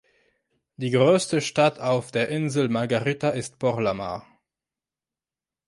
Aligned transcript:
Die 0.77 0.89
größte 0.89 1.41
Stadt 1.41 1.77
auf 1.77 2.09
der 2.11 2.29
Insel 2.29 2.69
Margarita 2.69 3.29
ist 3.29 3.59
Porlamar. 3.59 4.25